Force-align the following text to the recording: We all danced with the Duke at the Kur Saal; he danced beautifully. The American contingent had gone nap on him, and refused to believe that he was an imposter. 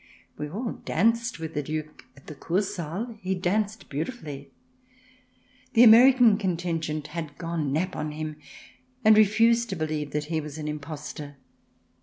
We 0.35 0.49
all 0.49 0.71
danced 0.83 1.37
with 1.37 1.53
the 1.53 1.61
Duke 1.61 2.05
at 2.17 2.25
the 2.25 2.33
Kur 2.33 2.63
Saal; 2.63 3.19
he 3.21 3.35
danced 3.35 3.87
beautifully. 3.87 4.49
The 5.73 5.83
American 5.83 6.39
contingent 6.39 7.05
had 7.09 7.37
gone 7.37 7.71
nap 7.71 7.95
on 7.95 8.09
him, 8.13 8.37
and 9.05 9.15
refused 9.15 9.69
to 9.69 9.75
believe 9.75 10.09
that 10.09 10.25
he 10.25 10.41
was 10.41 10.57
an 10.57 10.67
imposter. 10.67 11.35